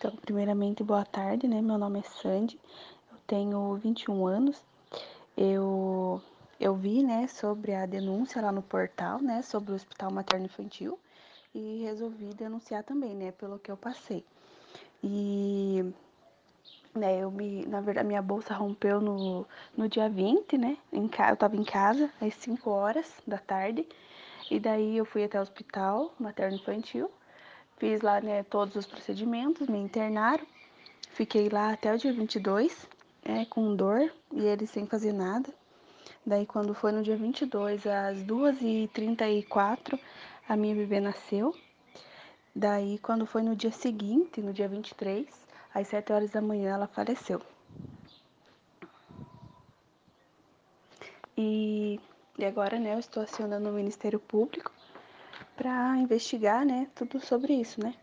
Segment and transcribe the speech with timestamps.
[0.00, 1.60] Então, primeiramente, boa tarde, né?
[1.60, 2.58] Meu nome é Sandy,
[3.12, 4.64] eu tenho 21 anos.
[5.36, 6.22] Eu,
[6.58, 10.98] eu vi, né, sobre a denúncia lá no portal, né, sobre o Hospital Materno Infantil
[11.54, 14.24] e resolvi denunciar também, né, pelo que eu passei.
[15.04, 15.84] E,
[16.94, 19.46] né, eu me, na verdade, minha bolsa rompeu no,
[19.76, 23.86] no dia 20, né, em, eu tava em casa às 5 horas da tarde,
[24.50, 27.10] e daí eu fui até o Hospital Materno Infantil
[27.80, 30.46] Fiz lá, né, todos os procedimentos, me internaram.
[31.12, 32.86] Fiquei lá até o dia 22,
[33.24, 35.48] é, com dor e eles sem fazer nada.
[36.26, 39.98] Daí, quando foi no dia 22, às 2h34,
[40.46, 41.56] a minha bebê nasceu.
[42.54, 45.26] Daí, quando foi no dia seguinte, no dia 23,
[45.72, 47.40] às 7 horas da manhã, ela faleceu.
[51.34, 51.98] E,
[52.36, 54.70] e agora, né, eu estou acionando o Ministério Público
[55.60, 57.94] para investigar, né, tudo sobre isso, né?